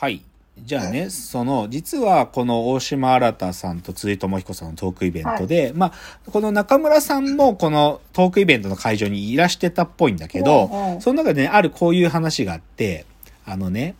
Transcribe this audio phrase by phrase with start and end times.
[0.00, 0.22] はい。
[0.58, 13.04] じゃあね、その、実はこの大島新さんと辻智彦さんのトークイベントで、まあ、この中村さんもこのトークイベントの会場にいらしてたっぽいんだけど、うんうんその中でね、あるこういう話があって、
[13.44, 13.94] あのね、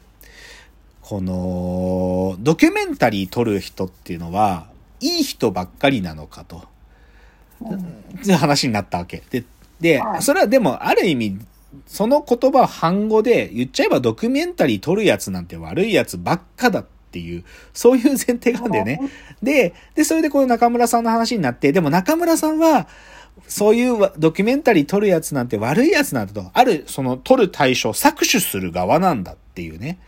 [1.03, 4.69] この、ドキュメンタリー撮る人っていうのは、
[5.01, 6.65] いい人ばっかりなのかと。
[7.61, 9.23] う話になったわけ。
[9.29, 9.45] で、
[9.79, 11.39] では、いそれはでもある意味、
[11.87, 19.01] その言葉を反語で言っちゃえばドキュメンタリー撮るやつなんて悪いやつばっかだっていう、そういう前提があるんだよね。
[19.43, 22.89] で、で、それでこの中村さんの話になって、でも中村さんは、
[23.47, 29.99] そういうドキュメンタリー撮るやつなんて悪いやつなんだと、ある、その撮る対象を搾取する側なんだっていうね。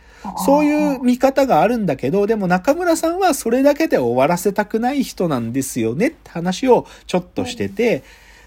[0.45, 8.03] そういう見方があるんだけど、でも中村さんはそれだけで終わらせたくない人なんですよねって話をちょっとしてて、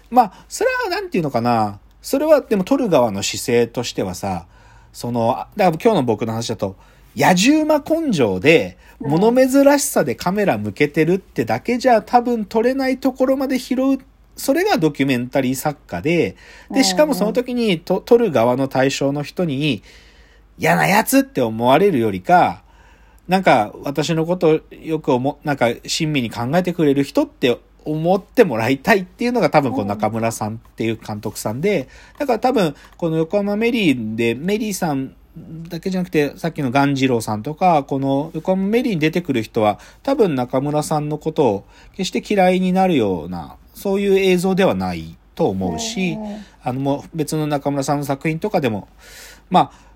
[0.09, 1.79] まあ、それはなんていうのかな。
[2.01, 4.45] それはでも撮る側の姿勢としてはさ、
[4.93, 6.75] その、あだから今日の僕の話だと、
[7.15, 13.97] 野獣馬根性で、物珍しさでカメラ向けてるってだけじゃ多分撮れないところまで拾う。
[14.35, 16.35] それがドキュメンタリー作家で、
[16.71, 19.81] で、しかもその時にと撮る側の対象の人に、
[20.59, 22.63] 嫌なやつって思われるよりか、
[23.27, 35.15] なんか私のことよく思、なんか親身に考えてくれる人って思ってもらいたいっていうのが多分この中村さんっていう監督さんで、だから多分この横浜メリーでメリーさん
[35.69, 46.17] だけじゃなくてさっきの鴈治郎さんとか、この横浜メリーに出てくる人は多分中村さんのことを決して嫌いになるような、そういう映像ではないと思うし、
[46.63, 48.87] あのもう別の中村さんの作品とかでも、
[49.49, 49.86] まあ、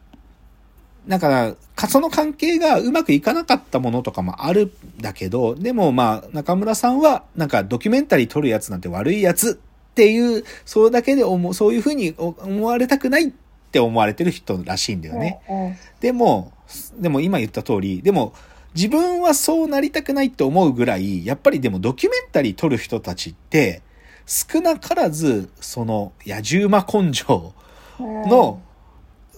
[1.07, 9.59] なんか、かその関係がうまくいかなかったものとかもあるんだけど、でもまあ、中村さんは、なんかドキュメンタリー撮るやつなんて悪いやつ
[9.91, 13.31] っていう、それだけで思う、そういうふうに思われたくないっ
[13.72, 15.77] て思われてる人らしいんだよね。
[15.99, 16.53] でも、
[16.99, 18.33] でも今言った通り、でも、
[18.73, 23.81] 自分はそうなりたくないって思うぐらい、やっぱりでもドキュメンタリー撮る人たちって、
[24.25, 27.53] 少なからず、その、野獣馬根性
[28.00, 28.62] の、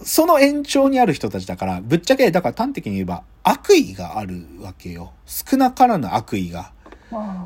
[0.04, 5.12] その延長にある人たちだから、ぶっちゃけ、だから端的に言えば、悪意があるわけよ。
[5.26, 6.72] 少なからぬ悪意が。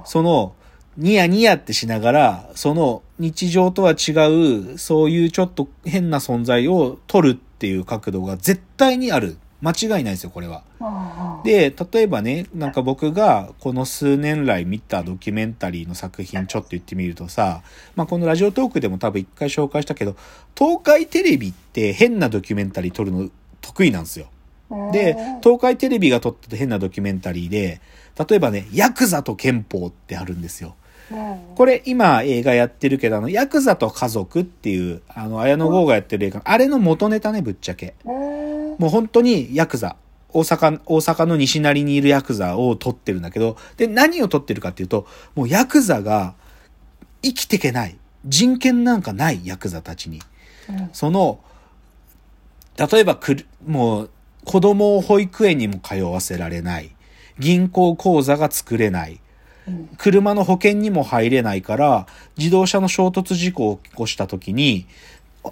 [0.04, 0.54] その、
[0.96, 4.12] ニヤニヤってしながら、その日常とは違
[4.72, 9.36] う、そういうちょっと変な存在を取るっていう角度が絶対にある。
[9.60, 10.62] 間違いないですよ、これは。
[11.44, 17.62] で、例えばね、なんか僕がこの数年来見たドキュメンタリーの作品ちょっと言ってみるとさ、
[17.96, 20.16] まあこのラジオトークでも多分一回紹介したけど、
[20.56, 23.30] 東海テレビって変なドキュメンタリー撮るの
[23.60, 24.28] 得意なんですよ。
[24.92, 27.80] で、東海テレビが撮ってた変なドキュメンタリーで、
[28.28, 30.76] 例えばね、ヤクザと憲法ってあるんですよ。
[31.54, 37.94] これ今映画やってるけど、あの、ヤクザと家族っていう、あの、綾野剛がやってる映画、あれの元ネタね、ぶっちゃけ。
[38.78, 39.96] もう本当にヤクザ。
[40.30, 46.34] 大阪、大阪の西成にいるヤクザを撮ってるんだけど、で、何を撮ってるかっていうと、もうヤクザが
[47.22, 47.96] 生きていけない。
[48.26, 50.20] 人権なんかないヤクザたちに。
[50.92, 51.40] その、
[52.76, 54.10] 例えばくる、もう、
[54.44, 56.90] 子供を保育園にも通わせられない。
[57.38, 59.20] 銀行口座が作れない。
[59.98, 62.06] 車の保険にも入れないから、
[62.36, 64.86] 自動車の衝突事故を起こした時に、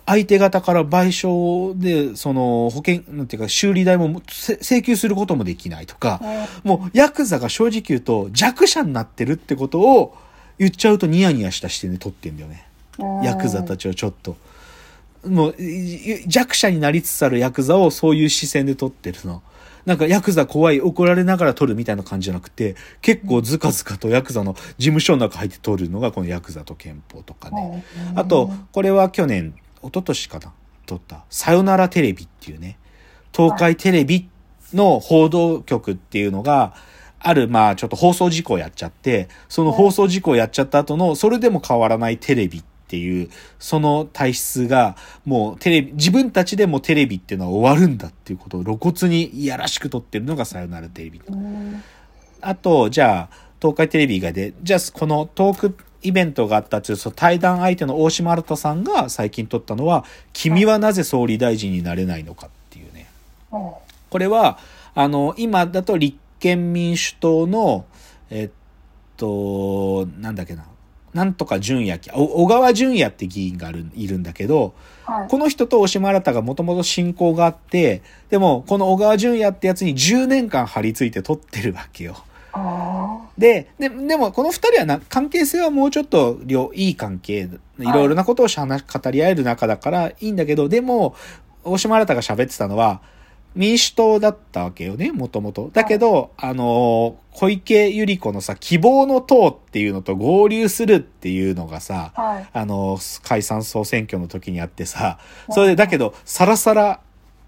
[0.04, 6.20] 相手方から賠償で、その保険、なんていうか修理代もせ請求することもできないとか、
[6.64, 10.16] もうヤクザが正直言うと弱者になってるってことを
[10.58, 12.66] 言っちゃうとニヤニヤした視点で撮ってんだよね。
[13.24, 14.36] ヤクザたちをちょっと。
[15.26, 19.42] もうい弱者になりつつあるヤクザをそういう視線で撮ってるの。
[19.84, 27.84] なんかヤクザ怖い怒られながら撮るみたいな感じじゃなくて、結構ズカズカとヤクザの事務所の中入って撮るのがこのヤクザと憲法とかね。
[28.14, 29.54] あと、これは去年、
[29.86, 30.52] 一昨年かな？
[30.86, 32.78] 撮った、さよならテレビっていうね、
[33.34, 34.28] 東海テレビ
[34.72, 36.74] の報道局っていうのが、
[37.18, 51.20] ある、まあ、ちょっと放送事故をやっちゃって、その放送事故をやっちゃった後の、それでも変わらないテレビっていう、その体質が、もうテレビ、自分たちでもテレビっていうのは終わるんだっていうことを露骨にいやらしく撮ってるのがさよならテレビ。
[52.42, 63.06] あと、じゃあ、東海テレビ以外で、じゃあ、このトークイベントがあったっていう、その対談相手の大島新さんが最近撮ったのは、君はなぜ総理大臣になれないのかっていうね。
[63.50, 64.58] これは、
[64.94, 67.84] あの、今だと立憲民主党の、
[68.30, 68.50] えっ
[69.16, 70.64] と、なんだっけな。
[71.14, 74.74] なんとか純也、お小川純也って議員があるいるんだけど、
[75.28, 82.16] この人と大島新がもともと親交があって、でも、この小川純也ってやつに10年間張り付いて撮ってるわけよ。
[83.38, 87.48] で、で、でもこの二人はな、関係性はもうちょっと良いい関係、
[87.78, 91.14] いろいろなことをしゃな語り合える仲だからいいんだけど、でも、
[91.64, 93.00] 大島新が喋ってたのは、
[93.56, 95.70] 民主党だったわけよね、もともと。
[95.72, 102.46] だけど、あの、小池百合子のさ、希望の党っていうのと合流するっていうのがさ、はい。
[102.52, 105.18] あの、解散総選挙の時にあってさ、
[105.50, 107.00] それでだけど、さらさら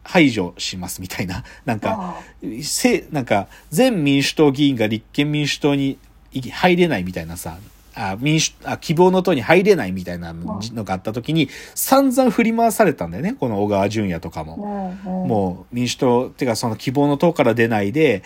[0.09, 1.45] 排除しますみたいな。
[1.67, 5.99] なんか、あせ、なんか、全民主党議員が立憲民主党に
[6.33, 7.59] 入れないみたいなさ、
[7.95, 14.97] あ民主あ希望の党に入れないみたいなのがあった時に、散々振り回されたんだよね、この小川淳也とかうも。
[15.05, 18.23] もう民主党、ってかその希望の党から出ないで、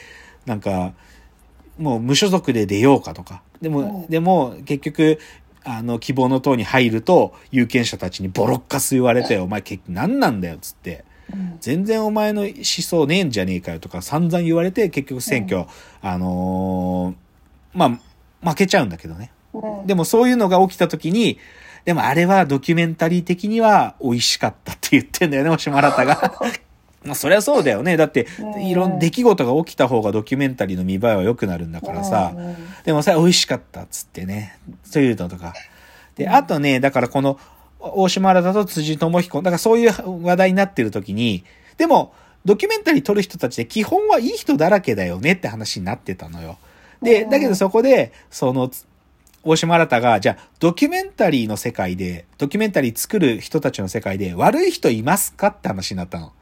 [0.47, 0.93] なんか、
[1.79, 3.43] もう無所属で出ようかとか。
[3.61, 5.19] でも、うんでも結局、
[5.65, 11.05] あの、希望の党に入ると、有権者たちにボロッカス言われて、お前結局何なんだよ、つって。
[11.33, 15.67] うん全然お前の思想ねえんじゃねえかよとか散々言われて、結局選挙、
[16.01, 18.01] あのーま
[18.43, 19.31] あ、負けちゃうんだけどね。
[19.55, 21.39] うんでもそういうのが起きた時に、
[21.85, 26.35] でもあれはドキュメンタリー的には美味しかったって言ってんだよね、押島新が。
[27.05, 27.97] まあそりゃそうだよね。
[27.97, 32.33] だってう、んいろんな出来事が起きた方がドキュメンタリーの見栄えは良くなるんだからさ。
[32.35, 34.59] うんうんでもそれは美味しかったっつってね。
[34.83, 35.55] そういうのとか。
[36.17, 37.39] で、あとね、だからこの、
[37.83, 41.45] 大島新と辻智彦、だからそういう話題になってる時に、
[41.77, 42.15] でも、
[42.45, 46.59] ドキュメンタリー撮る人たちで基本はいい人だらけだよねって話になってたのよ。
[47.01, 48.71] で、うんだけどそこで、その、
[49.45, 56.33] 大島新が、じゃあ、ドキュメンタリーの世界で、ドキュメンタリー作る人たちの世界で悪い人いますかって話になったの。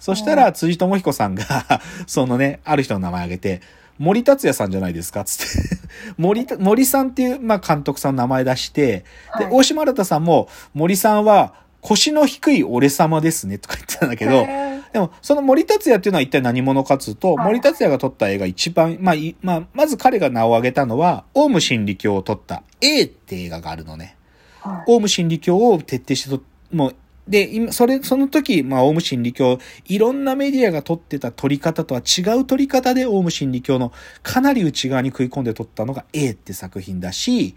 [0.00, 1.44] そしたら、辻智彦さんが、
[2.08, 3.60] そのね、ある人の名前挙げて、
[4.00, 5.22] 森達也さんじゃないですか？
[5.24, 5.76] つって。
[6.16, 9.04] 森た、森さんっていう、まあ、監督さんの名前出して、
[9.38, 9.52] で、はい。
[9.52, 14.46] 大島新さんも、森さんは、腰の低い俺様ですね、とか言ってたんだけど、
[14.92, 17.46] でも、その森達也っていうのは一体何者かっつうと、はい。
[17.46, 24.16] 森達也が撮った映画一番、まあ、いまあ、まず彼が名を挙げたのは、オウム真理教を撮った A って映画があるのね。
[24.60, 24.92] はい。
[24.92, 26.42] オウム真理教を徹底してと、
[26.72, 26.94] もう、
[27.30, 33.92] で、今、それ、その時、まあ、オウム真理教、いろんなメディアが撮ってた撮り方とは違う撮り方で、オウム真理教の
[34.24, 37.54] かなり内側に食い込んで撮ったのが A って作品だし、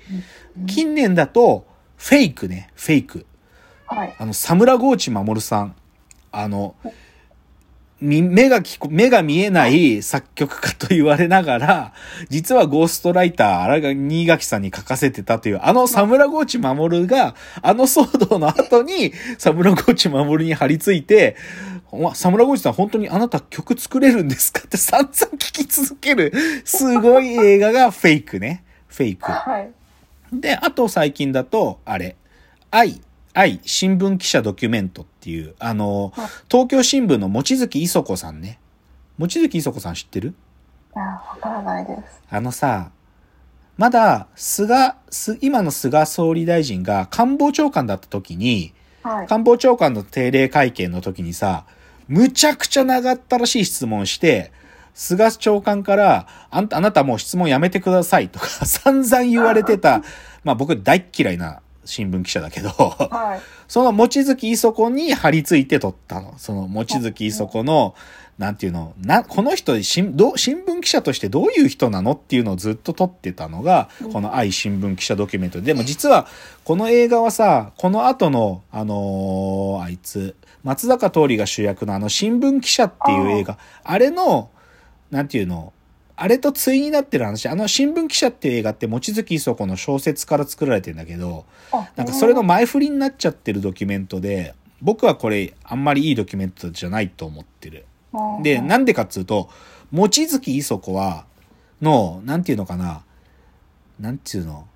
[0.67, 1.65] 近年だと、
[1.97, 3.25] フェイクね、フェイク。
[3.87, 4.15] はい。
[4.19, 5.75] あの、サムラゴーチ守さん。
[6.31, 6.91] あの、み
[8.03, 11.93] 目が聞こ、目が見えない作曲家と言われながら、
[12.29, 21.37] 実はゴーストライター、荒が新垣さんに書かせてたという、あのサムラゴーチ守が、あの騒動の後に、サムラゴーチ守に張り付いて、
[22.13, 26.33] サムラゴーチさん本当にあなた曲作れるんですかって散々聞き続ける、
[26.65, 28.65] すごい映画がフェイクね。
[28.87, 29.31] フェイク。
[29.31, 29.71] はい。
[30.33, 32.17] で、あと最近だと、あれ、
[32.69, 33.01] 愛、
[33.33, 38.59] 愛、新聞記者ドキュメントっていう、あのはい、東京新聞の望月磯子さんね。
[39.17, 40.33] 望月磯子さん知ってる？
[40.95, 42.21] あわからないです。
[42.29, 42.91] あのさ、
[43.77, 49.27] まだ、菅、す今の菅総理大臣が官房長官だった時に、はい。
[49.27, 51.65] 官房長官の定例会見の時にさ、
[52.07, 54.51] むちゃくちゃ長ったらしい質問して、
[54.93, 60.03] 菅長官から、あんた、あなたもう質問やめてくださいとか 散々言われてた、
[60.43, 63.41] まあ僕大っ嫌いな新聞記者だけど、はい。
[63.67, 66.35] その望月磯子に張り付いて撮ったの。
[66.37, 67.95] その望月磯子の、
[68.37, 75.65] なんていうの、な、この人新どう新聞記者としてどういう人なのっていうのをずっと撮ってたのが、この愛新聞記者ドキュメントで。
[75.65, 76.27] でも実は、
[76.63, 84.49] この映画はさ、この後の、あのーあいつ、松坂桃李が主役のあの新聞記者っていう映画、あれの、
[85.11, 85.73] なんていうの、
[86.15, 97.85] あれと対になってる話、あの新聞記者っていう映画って望月磯子の小説から作られてるんだけど、あなんかそれの前振りになっちゃってるドキュメントで、僕はこれあんまりいいドキュメントじゃないと思ってる。
[98.13, 99.49] うんで、なんでかっつうと、
[99.91, 101.25] 望月磯子は、
[101.81, 103.03] の、なんていうのかな、
[103.99, 104.67] なんていうの、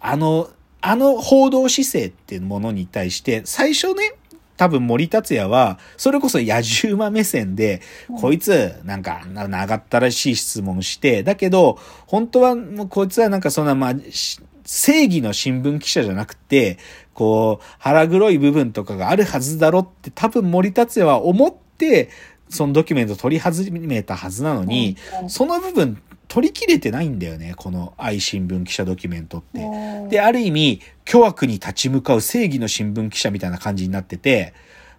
[0.00, 0.50] あの、
[0.80, 4.14] あの報道姿勢っていうものに対して、最初ね、
[4.62, 7.82] 多分森達也は、それこそ野獣馬目線で、
[8.20, 16.78] こいつ、なんか、な長ったらしい質問して、だけど、本当は、もうこいつはなんかそんな、まあ、し正義の新聞記者じゃなくて、
[17.12, 22.08] こう、腹黒い部分とかがあるはずだろって多分森達也は思って、
[22.48, 25.28] そのドキュメント取り始めたはずなのに、うん。
[25.28, 29.58] その部分取り切れてないんだよね、この愛新聞記者ドキュメントって。
[30.02, 34.54] うんで、ある意味、巨悪に立ち向かう正義の新聞記者みたいな感じになってて、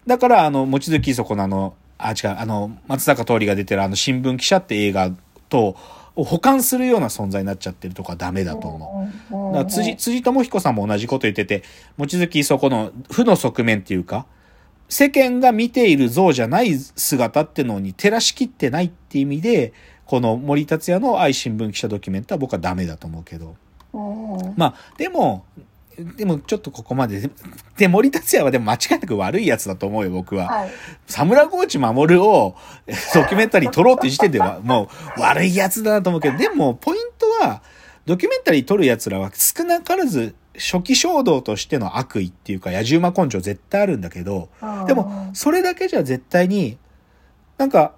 [0.08, 5.12] だから、あの、望月磯子のあの、あ、違う、あの、松坂桃李が出てるあの新聞記者って映画
[5.50, 5.76] と、
[6.16, 9.36] を補完するような存在になっちゃってるとかダメだと思う。
[9.36, 9.52] うん。
[9.52, 11.64] だから辻、辻智彦さんも同じこと言ってて、
[11.98, 14.28] 望月磯子の負の側面っていうか、
[14.90, 19.74] 世間が見ている像じゃない姿ってのに照らしきってないっていう意味で、
[20.06, 23.56] この森達也の愛新聞記者ドキュメントは僕はダメだと思うけど。
[24.42, 24.54] うん。
[24.58, 25.46] まあ、でも、
[26.18, 27.30] でもちょっとここまで。
[27.78, 30.48] で、森達也はでも間違いなく悪いやつだと思うよ、僕は。
[30.48, 30.72] はい。
[31.08, 32.56] サムラゴーチ守るを
[33.14, 37.62] ドキュメンタリー撮ろうって時点では もう悪いやつだなと思うけど、でもポイントは、
[38.06, 44.50] ドキュメンタリー撮る奴らは少なからず初期衝動としての悪意っていうか野獣馬根性絶対あるんだけど、
[44.88, 46.78] でも、それだけじゃ絶対に、
[47.58, 47.94] なんか、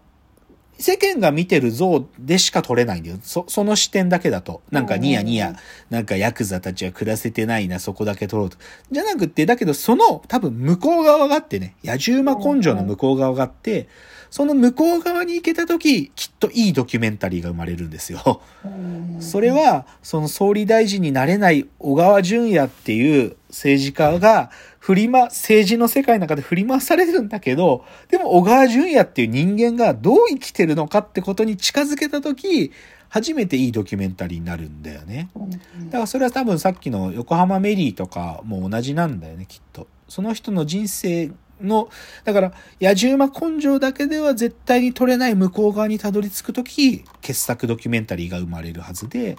[0.77, 3.17] 世間が見てる像でしか撮れないんだよ。
[3.21, 4.61] そ、その視点だけだと。
[4.71, 5.55] なんかニヤニヤ、
[5.89, 8.57] なんかヤクザたちは暮らせてないな、そこだけ撮ろうと。
[8.91, 13.87] じゃなくって、だけどその多分向こう側があってね、野獣馬根性の向こう側があって、
[14.29, 18.41] その向こう側に行けた時、きっといいドキュメンタリーが生まれるんですよ。
[18.65, 32.73] うんそれ、は、その総理大臣になれない小川淳也っていう政治家が振りま、政治の世界の中で振り回されるんだけど、でも小川淳也っていう人間がどう生きてるのかってことに近づけたとき、
[33.07, 35.29] 初めていいドキュメンタリーになるんだよね。
[35.35, 35.49] うん
[35.85, 39.87] だからそれは多分さっきの横浜メリーとかも同じなんだよね、きっと。
[40.09, 41.31] その人の人生
[41.61, 41.89] の、
[42.25, 49.37] だから、野獣馬根性だけでは絶対に取れない向こう側にたどり着くとき、傑作ドキュメンタリーが生まれるはずで、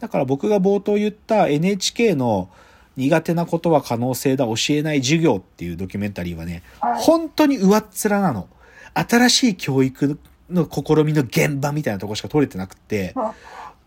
[0.00, 2.50] だから僕が冒頭言った NHK の
[2.96, 7.02] 苦手なことは可能性だ、教えない授業っていうドキュメンタリーはね、はい。
[7.02, 8.48] 本当に上っ面なの。
[8.94, 10.18] 新しい教育
[10.50, 13.34] の試みの現場みたいなとこしか撮れてなくて、あ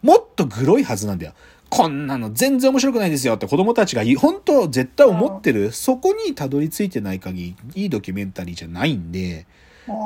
[0.02, 1.34] もっとグロいはずなんだよ。
[1.70, 9.46] こんなの全然面白くないですよって子供たちがい本当絶対思ってる、そこにたどり着いてない限りいいドキュメンタリーじゃないんで、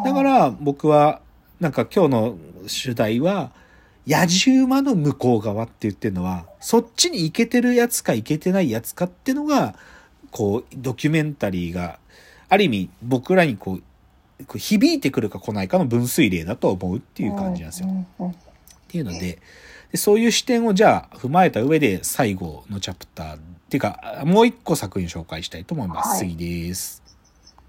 [0.05, 1.21] だか、ら僕は
[1.59, 3.51] なんか今日の主題は
[4.07, 9.75] 野獣馬の向こう側って言ってるのはそっちに行けてるやつか行けてないやつかってのが
[10.31, 11.99] こうドキュメンタリーが
[12.49, 13.83] ある意味僕らにこう
[14.45, 17.87] こう響いてくるか来ないかの分水嶺だと思うっていう感じなんですよ。
[18.29, 18.33] っ
[18.87, 19.39] ていうので
[19.91, 23.39] でそういう視点をじゃあ踏まえた上で最後のチャプターっ
[23.69, 26.09] ていうかもう一個作品紹介したいと思います。
[26.09, 27.00] はい次です。